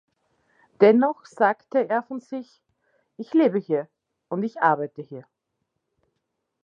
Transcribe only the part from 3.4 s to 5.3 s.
hier und ich arbeite hier.